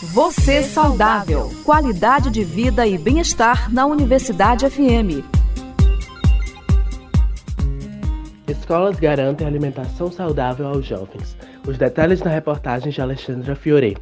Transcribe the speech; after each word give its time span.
Você 0.00 0.62
saudável. 0.62 1.50
Qualidade 1.64 2.30
de 2.30 2.44
vida 2.44 2.86
e 2.86 2.96
bem-estar 2.96 3.68
na 3.74 3.84
Universidade 3.84 4.70
FM. 4.70 5.26
Escolas 8.46 8.96
garantem 9.00 9.44
alimentação 9.44 10.08
saudável 10.12 10.68
aos 10.68 10.86
jovens. 10.86 11.36
Os 11.66 11.76
detalhes 11.76 12.20
na 12.22 12.30
reportagem 12.30 12.92
de 12.92 13.00
Alexandra 13.00 13.56
Fiore. 13.56 13.96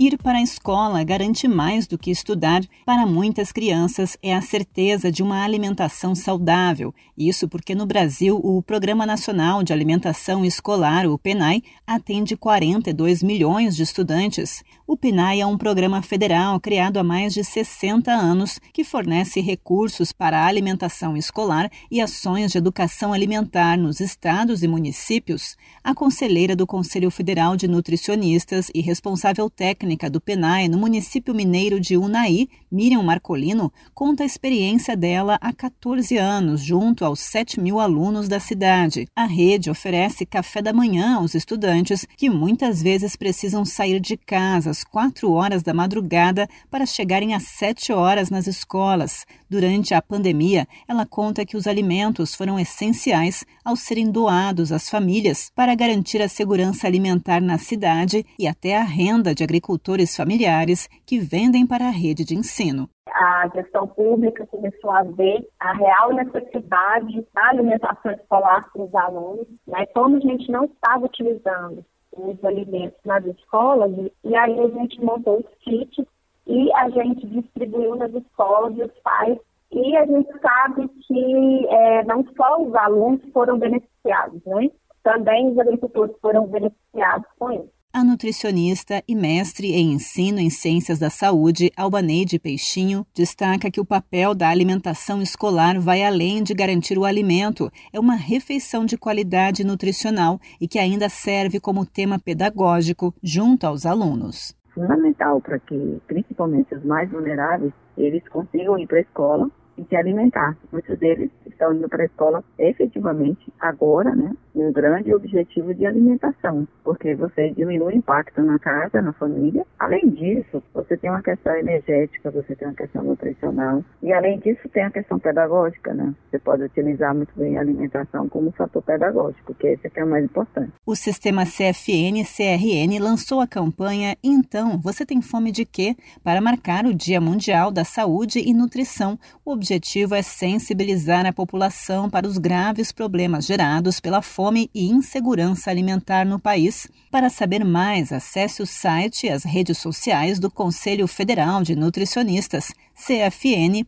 Ir 0.00 0.16
para 0.16 0.38
a 0.38 0.42
escola 0.42 1.02
garante 1.02 1.48
mais 1.48 1.88
do 1.88 1.98
que 1.98 2.12
estudar. 2.12 2.62
Para 2.86 3.04
muitas 3.04 3.50
crianças, 3.50 4.16
é 4.22 4.32
a 4.32 4.40
certeza 4.40 5.10
de 5.10 5.24
uma 5.24 5.42
alimentação 5.42 6.14
saudável. 6.14 6.94
Isso 7.16 7.48
porque 7.48 7.74
no 7.74 7.84
Brasil, 7.84 8.40
o 8.40 8.62
Programa 8.62 9.04
Nacional 9.04 9.64
de 9.64 9.72
Alimentação 9.72 10.44
Escolar, 10.44 11.04
o 11.04 11.18
PENAI, 11.18 11.64
atende 11.84 12.36
42 12.36 13.24
milhões 13.24 13.74
de 13.74 13.82
estudantes. 13.82 14.62
O 14.86 14.96
PNAE 14.96 15.40
é 15.40 15.46
um 15.46 15.58
programa 15.58 16.00
federal 16.00 16.60
criado 16.60 16.98
há 16.98 17.02
mais 17.02 17.34
de 17.34 17.42
60 17.42 18.12
anos 18.12 18.60
que 18.72 18.84
fornece 18.84 19.40
recursos 19.40 20.12
para 20.12 20.38
a 20.38 20.46
alimentação 20.46 21.16
escolar 21.16 21.68
e 21.90 22.00
ações 22.00 22.52
de 22.52 22.58
educação 22.58 23.12
alimentar 23.12 23.76
nos 23.76 23.98
estados 23.98 24.62
e 24.62 24.68
municípios. 24.68 25.56
A 25.82 25.92
conselheira 25.92 26.54
do 26.54 26.68
Conselho 26.68 27.10
Federal 27.10 27.56
de 27.56 27.66
Nutricionistas 27.66 28.70
e 28.72 28.80
responsável 28.80 29.50
técnica 29.50 29.87
do 30.10 30.20
PNAE 30.20 30.68
no 30.68 30.76
município 30.76 31.34
mineiro 31.34 31.80
de 31.80 31.96
Unai, 31.96 32.46
Miriam 32.70 33.02
Marcolino, 33.02 33.72
conta 33.94 34.22
a 34.22 34.26
experiência 34.26 34.94
dela 34.94 35.38
há 35.40 35.50
14 35.50 36.18
anos, 36.18 36.60
junto 36.60 37.04
aos 37.04 37.20
7 37.20 37.58
mil 37.58 37.80
alunos 37.80 38.28
da 38.28 38.38
cidade. 38.38 39.08
A 39.16 39.24
rede 39.24 39.70
oferece 39.70 40.26
café 40.26 40.60
da 40.60 40.72
manhã 40.72 41.16
aos 41.16 41.34
estudantes 41.34 42.06
que 42.16 42.28
muitas 42.28 42.82
vezes 42.82 43.16
precisam 43.16 43.64
sair 43.64 43.98
de 43.98 44.16
casa 44.18 44.70
às 44.70 44.84
4 44.84 45.32
horas 45.32 45.62
da 45.62 45.72
madrugada 45.72 46.46
para 46.70 46.84
chegarem 46.84 47.34
às 47.34 47.44
7 47.44 47.90
horas 47.92 48.28
nas 48.28 48.46
escolas. 48.46 49.24
Durante 49.48 49.94
a 49.94 50.02
pandemia, 50.02 50.68
ela 50.86 51.06
conta 51.06 51.46
que 51.46 51.56
os 51.56 51.66
alimentos 51.66 52.34
foram 52.34 52.60
essenciais 52.60 53.44
ao 53.64 53.74
serem 53.74 54.10
doados 54.10 54.70
às 54.70 54.90
famílias 54.90 55.50
para 55.54 55.74
garantir 55.74 56.20
a 56.20 56.28
segurança 56.28 56.86
alimentar 56.86 57.40
na 57.40 57.56
cidade 57.56 58.26
e 58.38 58.46
até 58.46 58.76
a 58.76 58.82
renda 58.82 59.34
de 59.34 59.42
agricultores 59.42 59.77
familiares 60.16 60.88
que 61.06 61.18
vendem 61.18 61.66
para 61.66 61.86
a 61.86 61.90
rede 61.90 62.24
de 62.24 62.34
ensino 62.34 62.88
a 63.18 63.48
gestão 63.48 63.86
pública 63.86 64.46
começou 64.46 64.90
a 64.90 65.02
ver 65.02 65.46
a 65.58 65.72
real 65.72 66.12
necessidade 66.12 67.26
da 67.34 67.48
alimentação 67.48 68.12
escolar 68.12 68.70
para 68.72 68.82
os 68.82 68.94
alunos, 68.94 69.46
né? 69.66 69.86
como 69.86 70.16
a 70.16 70.20
gente 70.20 70.50
não 70.50 70.64
estava 70.64 71.06
utilizando 71.06 71.84
os 72.16 72.44
alimentos 72.44 72.98
nas 73.04 73.24
escolas, 73.24 73.92
e 74.24 74.36
aí 74.36 74.58
a 74.60 74.68
gente 74.68 75.02
montou 75.02 75.38
os 75.38 75.54
kits 75.60 76.06
e 76.46 76.72
a 76.74 76.88
gente 76.90 77.26
distribuiu 77.26 77.96
nas 77.96 78.12
escolas 78.14 78.76
e 78.76 78.82
os 78.82 78.92
pais. 79.00 79.38
E 79.70 79.96
a 79.96 80.06
gente 80.06 80.30
sabe 80.40 80.88
que 80.88 81.66
é, 81.68 82.04
não 82.04 82.24
só 82.34 82.62
os 82.62 82.74
alunos 82.74 83.20
foram 83.32 83.58
beneficiados, 83.58 84.42
né? 84.46 84.70
Também 85.02 85.50
os 85.50 85.58
agricultores 85.58 86.16
foram 86.22 86.46
beneficiados 86.46 87.28
com 87.38 87.52
isso. 87.52 87.77
A 87.90 88.04
nutricionista 88.04 89.02
e 89.08 89.14
mestre 89.14 89.72
em 89.72 89.94
ensino 89.94 90.38
em 90.38 90.50
ciências 90.50 90.98
da 90.98 91.08
saúde, 91.08 91.72
Albaneide 91.74 92.38
Peixinho, 92.38 93.06
destaca 93.14 93.70
que 93.70 93.80
o 93.80 93.84
papel 93.84 94.34
da 94.34 94.50
alimentação 94.50 95.22
escolar 95.22 95.80
vai 95.80 96.04
além 96.04 96.42
de 96.42 96.52
garantir 96.52 96.98
o 96.98 97.06
alimento, 97.06 97.70
é 97.90 97.98
uma 97.98 98.14
refeição 98.14 98.84
de 98.84 98.98
qualidade 98.98 99.64
nutricional 99.64 100.38
e 100.60 100.68
que 100.68 100.78
ainda 100.78 101.08
serve 101.08 101.58
como 101.58 101.86
tema 101.86 102.18
pedagógico 102.18 103.14
junto 103.22 103.66
aos 103.66 103.86
alunos. 103.86 104.54
Fundamental 104.74 105.40
para 105.40 105.58
que, 105.58 105.98
principalmente 106.06 106.74
os 106.74 106.84
mais 106.84 107.10
vulneráveis, 107.10 107.72
eles 107.96 108.22
consigam 108.28 108.78
ir 108.78 108.86
para 108.86 108.98
a 108.98 109.02
escola 109.02 109.50
e 109.78 109.84
se 109.84 109.96
alimentar. 109.96 110.58
Muitos 110.70 110.98
deles 110.98 111.30
estão 111.46 111.72
indo 111.72 111.88
para 111.88 112.02
a 112.02 112.06
escola 112.06 112.44
efetivamente 112.58 113.50
agora, 113.58 114.14
né, 114.14 114.34
um 114.60 114.72
grande 114.72 115.14
objetivo 115.14 115.74
de 115.74 115.86
alimentação, 115.86 116.66
porque 116.84 117.14
você 117.14 117.50
diminui 117.50 117.94
o 117.94 117.96
impacto 117.96 118.42
na 118.42 118.58
casa, 118.58 119.00
na 119.02 119.12
família. 119.12 119.64
Além 119.78 120.08
disso, 120.10 120.62
você 120.74 120.96
tem 120.96 121.10
uma 121.10 121.22
questão 121.22 121.54
energética, 121.56 122.30
você 122.30 122.54
tem 122.54 122.68
uma 122.68 122.74
questão 122.74 123.02
nutricional 123.02 123.84
e 124.02 124.12
além 124.12 124.38
disso 124.38 124.68
tem 124.68 124.84
a 124.84 124.90
questão 124.90 125.18
pedagógica, 125.18 125.94
né? 125.94 126.14
Você 126.30 126.38
pode 126.38 126.62
utilizar 126.62 127.14
muito 127.14 127.32
bem 127.36 127.56
a 127.56 127.60
alimentação 127.60 128.28
como 128.28 128.52
fator 128.52 128.82
pedagógico, 128.82 129.54
que 129.54 129.68
esse 129.68 129.90
é 129.94 130.04
o 130.04 130.08
mais 130.08 130.24
importante. 130.24 130.72
O 130.86 130.94
sistema 130.94 131.44
CFN-CRN 131.44 132.98
lançou 133.00 133.40
a 133.40 133.46
campanha 133.46 134.16
Então, 134.22 134.78
você 134.78 135.04
tem 135.04 135.20
fome 135.22 135.50
de 135.52 135.64
quê? 135.64 135.96
para 136.22 136.40
marcar 136.40 136.86
o 136.86 136.94
Dia 136.94 137.20
Mundial 137.20 137.70
da 137.70 137.84
Saúde 137.84 138.40
e 138.40 138.52
Nutrição. 138.52 139.18
O 139.44 139.52
objetivo 139.52 140.14
é 140.14 140.22
sensibilizar 140.22 141.26
a 141.26 141.32
população 141.32 142.10
para 142.10 142.26
os 142.26 142.38
graves 142.38 142.92
problemas 142.92 143.46
gerados 143.46 144.00
pela 144.00 144.22
fome 144.22 144.47
e 144.56 144.68
insegurança 144.74 145.70
alimentar 145.70 146.24
no 146.24 146.38
país. 146.38 146.88
Para 147.10 147.28
saber 147.28 147.64
mais, 147.64 148.12
acesse 148.12 148.62
o 148.62 148.66
site 148.66 149.26
e 149.26 149.30
as 149.30 149.44
redes 149.44 149.78
sociais 149.78 150.38
do 150.38 150.50
Conselho 150.50 151.06
Federal 151.06 151.62
de 151.62 151.74
Nutricionistas, 151.74 152.72
cfn.org.br. 152.94 153.84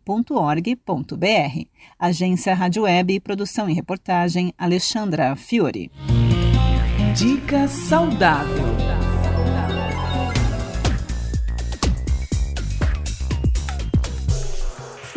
Agência 1.98 2.54
Rádio 2.54 2.82
Web, 2.82 3.20
produção 3.20 3.68
e 3.68 3.72
reportagem 3.72 4.52
Alexandra 4.58 5.34
Fiore. 5.36 5.90
Dica 7.14 7.66
saudável. 7.68 8.69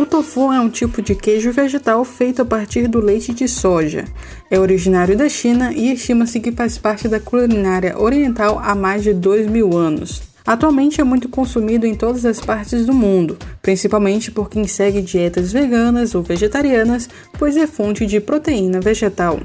O 0.04 0.06
tofu 0.06 0.52
é 0.52 0.60
um 0.60 0.70
tipo 0.70 1.02
de 1.02 1.16
queijo 1.16 1.54
vegetal 1.54 2.04
feito 2.04 2.42
a 2.42 2.46
partir 2.46 2.90
do 2.90 3.00
leite 3.00 3.34
de 3.34 3.48
soja. 3.48 4.04
É 4.52 4.60
originário 4.60 5.16
da 5.16 5.30
China 5.30 5.72
e 5.72 5.94
estima-se 5.94 6.42
que 6.42 6.52
faz 6.52 6.78
parte 6.78 7.08
da 7.08 7.22
culinária 7.22 7.98
oriental 7.98 8.60
há 8.62 8.76
mais 8.76 9.02
de 9.02 9.14
dois 9.14 9.48
mil 9.48 9.78
anos. 9.78 10.22
Atualmente 10.46 11.00
é 11.00 11.06
muito 11.06 11.30
consumido 11.30 11.88
em 11.88 11.96
todas 11.96 12.26
as 12.26 12.42
partes 12.42 12.86
do 12.86 12.94
mundo, 12.94 13.38
principalmente 13.62 14.30
por 14.30 14.50
quem 14.50 14.68
segue 14.68 15.02
dietas 15.02 15.54
veganas 15.54 16.14
ou 16.14 16.22
vegetarianas, 16.22 17.08
pois 17.40 17.56
é 17.56 17.66
fonte 17.66 18.06
de 18.06 18.20
proteína 18.20 18.82
vegetal. 18.82 19.40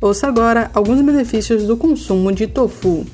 Ouça 0.00 0.26
agora 0.26 0.72
alguns 0.74 1.00
benefícios 1.02 1.68
do 1.68 1.76
consumo 1.76 2.32
de 2.32 2.48
tofu. 2.48 3.06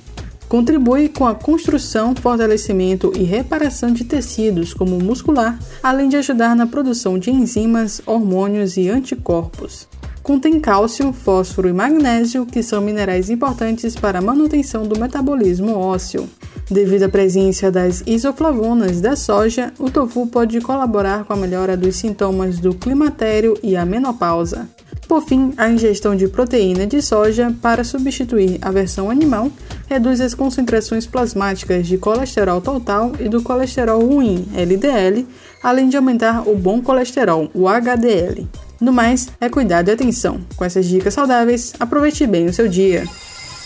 Contribui 0.49 1.09
com 1.09 1.27
a 1.27 1.35
construção, 1.35 2.15
fortalecimento 2.15 3.13
e 3.17 3.25
reparação 3.25 3.93
de 3.93 4.05
tecidos, 4.05 4.73
como 4.73 4.99
muscular, 4.99 5.59
além 5.83 6.09
de 6.09 6.17
ajudar 6.17 6.55
na 6.55 6.67
produção 6.67 7.19
de 7.19 7.31
enzimas, 7.31 8.01
hormônios 8.07 8.77
e 8.77 8.89
anticorpos. 8.89 9.89
Contém 10.23 10.59
cálcio, 10.61 11.13
fósforo 11.13 11.69
e 11.69 11.73
magnésio, 11.73 12.47
que 12.47 12.63
são 12.63 12.81
minerais 12.81 13.29
importantes 13.29 13.97
para 13.97 14.19
a 14.21 14.23
manutenção 14.23 14.85
do 14.85 14.99
metabolismo 14.99 15.77
ósseo. 15.77 16.29
Devido 16.71 17.05
à 17.05 17.09
presença 17.09 17.71
das 17.71 18.03
isoflavonas 18.07 19.01
da 19.01 19.15
soja, 19.15 19.73
o 19.79 19.89
tofu 19.89 20.27
pode 20.27 20.61
colaborar 20.61 21.25
com 21.25 21.33
a 21.33 21.37
melhora 21.37 21.77
dos 21.77 21.95
sintomas 21.95 22.59
do 22.59 22.75
climatério 22.75 23.57
e 23.63 23.77
a 23.77 23.85
menopausa. 23.85 24.69
Por 25.07 25.23
fim, 25.23 25.53
a 25.57 25.71
ingestão 25.71 26.17
de 26.17 26.27
proteína 26.27 26.85
de 26.85 27.01
soja 27.01 27.55
para 27.63 27.85
substituir 27.85 28.59
a 28.61 28.73
versão 28.73 29.09
animal 29.09 29.53
reduz 29.87 30.21
as 30.21 30.35
concentrações 30.35 31.07
plasmáticas 31.07 31.87
de 31.87 31.99
colesterol 31.99 32.61
total 32.61 33.13
e 33.19 33.29
do 33.29 33.43
colesterol 33.43 34.05
ruim, 34.05 34.47
LDL, 34.55 35.27
além 35.63 35.89
de 35.89 35.97
aumentar 35.97 36.49
o 36.49 36.57
bom 36.57 36.81
colesterol, 36.81 37.51
o 37.55 37.69
HDL. 37.69 38.47
No 38.81 38.93
mais, 38.93 39.29
é 39.41 39.49
cuidado 39.49 39.89
e 39.89 39.93
atenção. 39.93 40.41
Com 40.57 40.65
essas 40.65 40.87
dicas 40.87 41.15
saudáveis, 41.15 41.73
aproveite 41.81 42.27
bem 42.27 42.47
o 42.47 42.53
seu 42.53 42.69
dia. 42.69 43.05